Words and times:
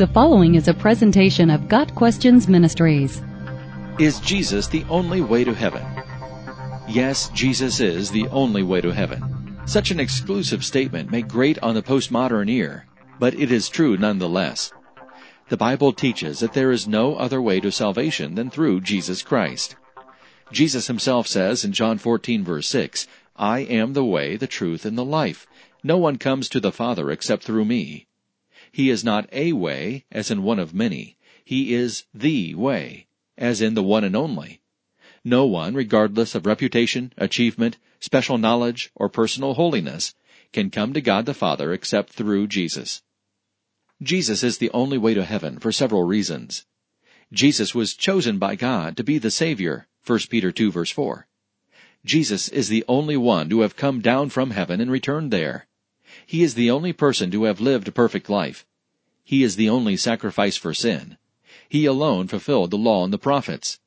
The 0.00 0.06
following 0.06 0.54
is 0.54 0.66
a 0.66 0.72
presentation 0.72 1.50
of 1.50 1.68
Got 1.68 1.94
Questions 1.94 2.48
Ministries. 2.48 3.20
Is 3.98 4.18
Jesus 4.20 4.66
the 4.66 4.82
only 4.88 5.20
way 5.20 5.44
to 5.44 5.52
heaven? 5.52 5.84
Yes, 6.88 7.28
Jesus 7.34 7.80
is 7.80 8.10
the 8.10 8.26
only 8.28 8.62
way 8.62 8.80
to 8.80 8.94
heaven. 8.94 9.60
Such 9.66 9.90
an 9.90 10.00
exclusive 10.00 10.64
statement 10.64 11.10
may 11.10 11.20
grate 11.20 11.58
on 11.62 11.74
the 11.74 11.82
postmodern 11.82 12.48
ear, 12.48 12.86
but 13.18 13.34
it 13.34 13.52
is 13.52 13.68
true 13.68 13.98
nonetheless. 13.98 14.72
The 15.50 15.58
Bible 15.58 15.92
teaches 15.92 16.38
that 16.38 16.54
there 16.54 16.72
is 16.72 16.88
no 16.88 17.16
other 17.16 17.42
way 17.42 17.60
to 17.60 17.70
salvation 17.70 18.36
than 18.36 18.48
through 18.48 18.80
Jesus 18.80 19.20
Christ. 19.20 19.76
Jesus 20.50 20.86
himself 20.86 21.26
says 21.26 21.62
in 21.62 21.72
John 21.72 21.98
14 21.98 22.42
verse 22.42 22.68
6, 22.68 23.06
I 23.36 23.58
am 23.58 23.92
the 23.92 24.06
way, 24.06 24.36
the 24.36 24.46
truth, 24.46 24.86
and 24.86 24.96
the 24.96 25.04
life. 25.04 25.46
No 25.84 25.98
one 25.98 26.16
comes 26.16 26.48
to 26.48 26.58
the 26.58 26.72
Father 26.72 27.10
except 27.10 27.44
through 27.44 27.66
me. 27.66 28.06
He 28.72 28.90
is 28.90 29.02
not 29.02 29.28
a 29.32 29.52
way, 29.52 30.04
as 30.12 30.30
in 30.30 30.42
one 30.42 30.58
of 30.58 30.72
many. 30.72 31.16
He 31.44 31.74
is 31.74 32.04
the 32.14 32.54
way, 32.54 33.06
as 33.36 33.60
in 33.60 33.74
the 33.74 33.82
one 33.82 34.04
and 34.04 34.14
only. 34.14 34.60
No 35.24 35.44
one, 35.44 35.74
regardless 35.74 36.34
of 36.34 36.46
reputation, 36.46 37.12
achievement, 37.16 37.78
special 37.98 38.38
knowledge, 38.38 38.90
or 38.94 39.08
personal 39.08 39.54
holiness, 39.54 40.14
can 40.52 40.70
come 40.70 40.92
to 40.92 41.00
God 41.00 41.26
the 41.26 41.34
Father 41.34 41.72
except 41.72 42.12
through 42.12 42.46
Jesus. 42.46 43.02
Jesus 44.02 44.42
is 44.42 44.58
the 44.58 44.70
only 44.70 44.96
way 44.96 45.14
to 45.14 45.24
heaven 45.24 45.58
for 45.58 45.72
several 45.72 46.04
reasons. 46.04 46.64
Jesus 47.32 47.74
was 47.74 47.94
chosen 47.94 48.38
by 48.38 48.56
God 48.56 48.96
to 48.96 49.04
be 49.04 49.18
the 49.18 49.30
Savior, 49.30 49.88
1 50.06 50.20
Peter 50.30 50.50
2 50.50 50.72
verse 50.72 50.90
4. 50.90 51.26
Jesus 52.04 52.48
is 52.48 52.68
the 52.68 52.84
only 52.88 53.16
one 53.16 53.50
to 53.50 53.60
have 53.60 53.76
come 53.76 54.00
down 54.00 54.30
from 54.30 54.52
heaven 54.52 54.80
and 54.80 54.90
returned 54.90 55.30
there. 55.30 55.66
He 56.26 56.42
is 56.42 56.54
the 56.54 56.70
only 56.70 56.92
person 56.92 57.30
to 57.30 57.44
have 57.44 57.60
lived 57.60 57.88
a 57.88 57.92
perfect 57.92 58.28
life. 58.28 58.66
He 59.24 59.42
is 59.42 59.56
the 59.56 59.68
only 59.68 59.96
sacrifice 59.96 60.56
for 60.56 60.74
sin. 60.74 61.16
He 61.68 61.84
alone 61.84 62.26
fulfilled 62.26 62.72
the 62.72 62.78
law 62.78 63.04
and 63.04 63.12
the 63.12 63.18
prophets. 63.18 63.78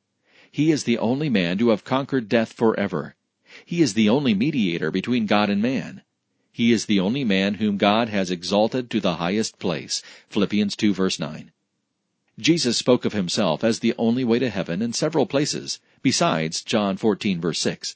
He 0.51 0.71
is 0.71 0.85
the 0.85 0.97
only 0.97 1.29
man 1.29 1.57
to 1.57 1.69
have 1.69 1.83
conquered 1.83 2.29
death 2.29 2.53
forever. 2.53 3.15
He 3.65 3.81
is 3.81 3.93
the 3.93 4.07
only 4.07 4.33
mediator 4.33 4.89
between 4.89 5.25
God 5.25 5.49
and 5.49 5.61
man. 5.61 6.03
He 6.51 6.71
is 6.71 6.85
the 6.85 6.99
only 6.99 7.23
man 7.23 7.55
whom 7.55 7.77
God 7.77 8.09
has 8.09 8.31
exalted 8.31 8.89
to 8.91 8.99
the 8.99 9.15
highest 9.15 9.59
place. 9.59 10.01
Philippians 10.29 10.75
2 10.75 10.93
verse 10.93 11.19
9. 11.19 11.51
Jesus 12.39 12.77
spoke 12.77 13.05
of 13.05 13.13
himself 13.13 13.63
as 13.63 13.79
the 13.79 13.93
only 13.97 14.23
way 14.23 14.39
to 14.39 14.49
heaven 14.49 14.81
in 14.81 14.93
several 14.93 15.25
places, 15.25 15.79
besides 16.01 16.61
John 16.61 16.95
14 16.95 17.41
verse 17.41 17.59
6. 17.59 17.95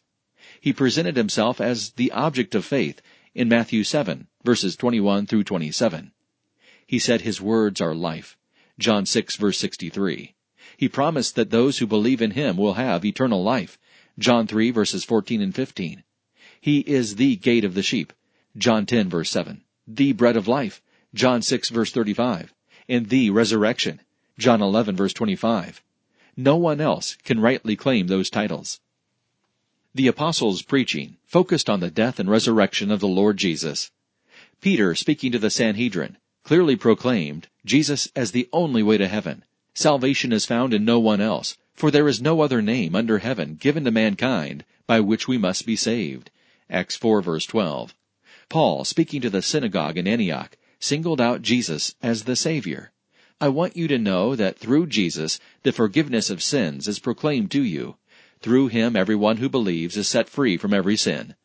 He 0.60 0.74
presented 0.74 1.16
himself 1.16 1.62
as 1.62 1.92
the 1.92 2.12
object 2.12 2.56
of 2.56 2.66
faith 2.66 3.02
in 3.38 3.48
Matthew 3.48 3.84
7, 3.84 4.26
verses 4.44 4.76
21 4.76 5.28
through 5.28 5.44
27. 5.44 6.12
He 6.88 6.98
said 6.98 7.22
his 7.22 7.40
words 7.40 7.80
are 7.80 7.94
life. 7.94 8.36
John 8.80 9.06
6, 9.06 9.36
verse 9.36 9.60
63. 9.60 10.34
He 10.76 10.90
promised 10.90 11.36
that 11.36 11.52
those 11.52 11.78
who 11.78 11.86
believe 11.86 12.20
in 12.20 12.32
him 12.32 12.58
will 12.58 12.74
have 12.74 13.06
eternal 13.06 13.44
life. 13.44 13.78
John 14.18 14.48
3, 14.48 14.72
verses 14.72 15.04
14 15.04 15.40
and 15.40 15.54
15. 15.54 16.04
He 16.60 16.80
is 16.80 17.18
the 17.18 17.36
gate 17.36 17.64
of 17.64 17.76
the 17.76 17.84
sheep. 17.84 18.12
John 18.58 18.88
10, 18.88 19.08
verse 19.08 19.30
7. 19.30 19.62
The 19.88 20.14
bread 20.14 20.36
of 20.36 20.48
life. 20.48 20.82
John 21.14 21.44
6, 21.44 21.70
verse 21.70 21.92
35. 21.92 22.56
And 22.90 23.10
the 23.10 23.30
resurrection. 23.30 24.02
John 24.40 24.64
11, 24.64 24.96
verse 24.96 25.14
25. 25.14 25.84
No 26.36 26.56
one 26.56 26.82
else 26.82 27.16
can 27.24 27.40
rightly 27.40 27.76
claim 27.76 28.08
those 28.08 28.32
titles. 28.32 28.80
The 29.98 30.06
apostles' 30.06 30.62
preaching 30.62 31.18
focused 31.26 31.72
on 31.72 31.80
the 31.80 31.90
death 31.90 32.20
and 32.20 32.30
resurrection 32.30 32.92
of 32.92 33.00
the 33.00 33.08
Lord 33.08 33.38
Jesus. 33.38 33.90
Peter, 34.62 34.94
speaking 34.94 35.32
to 35.32 35.40
the 35.40 35.50
Sanhedrin, 35.50 36.18
clearly 36.44 36.76
proclaimed 36.76 37.48
Jesus 37.66 38.08
as 38.16 38.30
the 38.30 38.48
only 38.54 38.84
way 38.84 39.00
to 39.00 39.08
heaven. 39.08 39.44
Salvation 39.74 40.32
is 40.32 40.46
found 40.46 40.72
in 40.72 40.86
no 40.86 41.00
one 41.00 41.20
else, 41.20 41.58
for 41.74 41.90
there 41.90 42.08
is 42.08 42.22
no 42.22 42.42
other 42.42 42.62
name 42.62 42.94
under 42.94 43.18
heaven 43.18 43.56
given 43.56 43.86
to 43.86 43.90
mankind 43.90 44.66
by 44.86 45.00
which 45.00 45.28
we 45.28 45.40
must 45.40 45.66
be 45.66 45.76
saved. 45.76 46.30
Acts 46.70 46.96
4 46.96 47.24
verse 47.24 47.48
12. 47.48 47.96
Paul, 48.50 48.86
speaking 48.86 49.22
to 49.22 49.32
the 49.32 49.42
synagogue 49.42 49.98
in 49.98 50.08
Antioch, 50.08 50.60
singled 50.80 51.20
out 51.20 51.42
Jesus 51.42 51.96
as 52.04 52.26
the 52.26 52.36
Savior. 52.36 52.92
I 53.42 53.50
want 53.50 53.76
you 53.76 53.88
to 53.88 53.98
know 53.98 54.36
that 54.36 54.60
through 54.60 54.86
Jesus, 54.86 55.40
the 55.64 55.72
forgiveness 55.72 56.30
of 56.30 56.44
sins 56.44 56.88
is 56.88 57.00
proclaimed 57.00 57.50
to 57.50 57.64
you. 57.64 57.96
Through 58.42 58.68
him 58.68 58.96
everyone 58.96 59.38
who 59.38 59.50
believes 59.50 59.98
is 59.98 60.08
set 60.08 60.30
free 60.30 60.58
from 60.58 60.74
every 60.74 60.96
sin. 60.96 61.36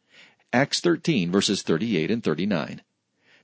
Acts 0.52 0.80
13 0.80 1.30
verses 1.30 1.62
38 1.62 2.10
and 2.10 2.22
39. 2.22 2.82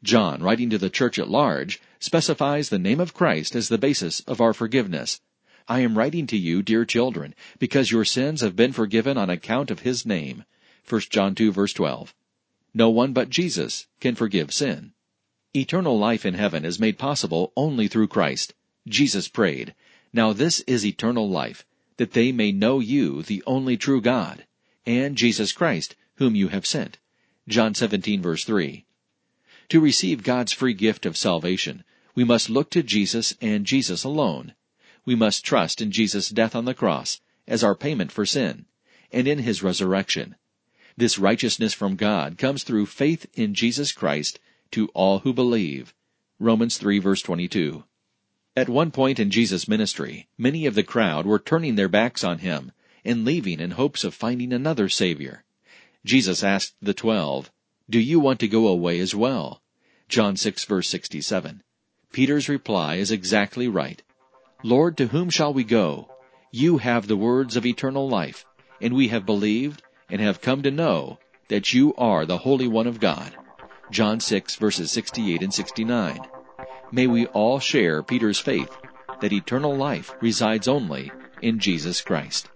John, 0.03 0.43
writing 0.43 0.71
to 0.71 0.79
the 0.79 0.91
church 0.91 1.19
at 1.19 1.31
large, 1.31 1.81
specifies 1.99 2.69
the 2.69 2.79
name 2.79 3.01
of 3.01 3.15
Christ 3.15 3.57
as 3.57 3.69
the 3.69 3.79
basis 3.79 4.21
of 4.21 4.41
our 4.41 4.53
forgiveness. 4.53 5.21
I 5.67 5.81
am 5.81 5.99
writing 5.99 6.27
to 6.29 6.37
you, 6.37 6.63
dear 6.63 6.85
children, 6.85 7.35
because 7.59 7.91
your 7.91 8.05
sins 8.05 8.43
have 8.43 8.55
been 8.55 8.73
forgiven 8.73 9.19
on 9.19 9.29
account 9.29 9.71
of 9.71 9.81
his 9.81 10.07
name. 10.07 10.45
1 10.89 11.01
John 11.11 11.35
2 11.35 11.51
verse 11.51 11.73
12. 11.73 12.15
No 12.75 12.91
one 12.91 13.13
but 13.13 13.31
Jesus 13.31 13.87
can 14.01 14.15
forgive 14.15 14.53
sin. 14.53 14.93
Eternal 15.55 15.99
life 15.99 16.25
in 16.25 16.35
heaven 16.35 16.65
is 16.65 16.79
made 16.79 16.99
possible 16.99 17.53
only 17.57 17.89
through 17.89 18.09
Christ. 18.09 18.55
Jesus 18.87 19.29
prayed, 19.29 19.75
Now 20.13 20.33
this 20.33 20.61
is 20.61 20.87
eternal 20.87 21.29
life, 21.29 21.67
that 21.99 22.13
they 22.13 22.33
may 22.33 22.51
know 22.51 22.81
you, 22.81 23.23
the 23.23 23.43
only 23.47 23.77
true 23.77 24.01
God, 24.01 24.47
and 24.87 25.17
Jesus 25.17 25.53
Christ, 25.53 25.95
whom 26.17 26.35
you 26.35 26.49
have 26.49 26.67
sent. 26.67 26.99
John 27.47 27.75
17 27.75 28.23
verse 28.23 28.45
3. 28.45 28.85
To 29.69 29.81
receive 29.81 30.23
God's 30.23 30.53
free 30.53 30.75
gift 30.75 31.05
of 31.05 31.17
salvation, 31.17 31.85
we 32.15 32.25
must 32.25 32.49
look 32.49 32.71
to 32.71 32.83
Jesus 32.83 33.35
and 33.41 33.67
Jesus 33.67 34.03
alone. 34.03 34.55
We 35.05 35.15
must 35.15 35.45
trust 35.45 35.81
in 35.81 35.91
Jesus' 35.91 36.31
death 36.31 36.57
on 36.57 36.65
the 36.65 36.75
cross 36.75 37.21
as 37.47 37.63
our 37.63 37.75
payment 37.75 38.13
for 38.13 38.27
sin, 38.27 38.67
and 39.13 39.27
in 39.27 39.39
his 39.39 39.63
resurrection. 39.63 40.37
This 40.97 41.19
righteousness 41.19 41.75
from 41.75 41.97
God 41.97 42.39
comes 42.39 42.63
through 42.63 42.87
faith 42.87 43.27
in 43.35 43.55
Jesus 43.55 43.93
Christ 43.93 44.39
to 44.73 44.89
all 44.89 45.21
who 45.21 45.33
believe. 45.33 45.95
Romans 46.39 46.77
3 46.77 46.99
verse 46.99 47.23
22. 47.23 47.85
At 48.59 48.69
one 48.69 48.91
point 48.91 49.21
in 49.21 49.31
Jesus' 49.31 49.69
ministry, 49.69 50.27
many 50.37 50.67
of 50.67 50.75
the 50.75 50.83
crowd 50.83 51.27
were 51.27 51.39
turning 51.39 51.77
their 51.77 51.89
backs 51.89 52.25
on 52.25 52.39
him 52.39 52.73
and 53.05 53.25
leaving 53.25 53.61
in 53.61 53.71
hopes 53.71 54.03
of 54.03 54.17
finding 54.17 54.53
another 54.53 54.89
Savior. 54.89 55.45
Jesus 56.05 56.43
asked 56.43 56.75
the 56.83 56.93
twelve, 56.93 57.53
Do 57.89 58.01
you 58.01 58.19
want 58.19 58.41
to 58.41 58.49
go 58.49 58.67
away 58.67 58.99
as 58.99 59.15
well? 59.15 59.63
John 60.09 60.37
6 60.37 60.65
verse 60.65 60.89
67. 60.89 61.63
Peter's 62.11 62.49
reply 62.49 62.97
is 62.97 63.13
exactly 63.13 63.69
right. 63.69 64.03
Lord, 64.65 64.97
to 64.97 65.07
whom 65.07 65.31
shall 65.31 65.55
we 65.55 65.63
go? 65.63 66.11
You 66.51 66.79
have 66.79 67.07
the 67.07 67.17
words 67.17 67.55
of 67.55 67.65
eternal 67.65 68.09
life, 68.09 68.45
and 68.81 68.93
we 68.93 69.07
have 69.07 69.25
believed 69.25 69.85
and 70.11 70.21
have 70.21 70.41
come 70.41 70.65
to 70.65 70.73
know 70.73 71.21
that 71.47 71.73
you 71.73 71.95
are 71.95 72.27
the 72.27 72.39
Holy 72.39 72.67
One 72.67 72.89
of 72.89 72.99
God. 72.99 73.37
John 73.93 74.19
6 74.19 74.57
verses 74.57 74.91
68 74.91 75.45
and 75.45 75.55
69. 75.55 76.27
May 76.91 77.07
we 77.07 77.27
all 77.27 77.59
share 77.59 78.03
Peter's 78.03 78.39
faith 78.39 78.75
that 79.21 79.33
eternal 79.33 79.77
life 79.77 80.15
resides 80.21 80.69
only 80.69 81.13
in 81.43 81.59
Jesus 81.59 82.01
Christ. 82.01 82.49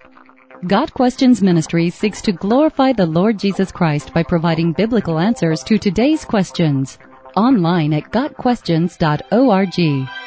Got 0.66 0.94
Questions 0.94 1.42
Ministry 1.42 1.90
seeks 1.90 2.22
to 2.22 2.32
glorify 2.32 2.92
the 2.92 3.06
Lord 3.06 3.38
Jesus 3.38 3.72
Christ 3.72 4.14
by 4.14 4.22
providing 4.22 4.72
biblical 4.72 5.18
answers 5.18 5.62
to 5.64 5.76
today's 5.76 6.24
questions. 6.24 6.98
Online 7.36 7.92
at 7.94 8.12
GotQuestions.org. 8.12 10.21